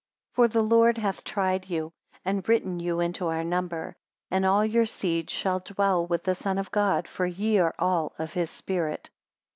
[0.33, 1.93] 214 For the Lord hath tried you,
[2.25, 3.95] and written you into our number;
[4.31, 8.15] and all your seed shall dwell with the Son of God; for ye are all
[8.17, 9.11] of his spirit.